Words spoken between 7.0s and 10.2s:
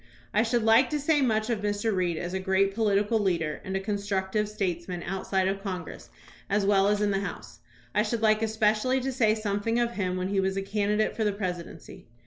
in the House. I should like especially to say something of him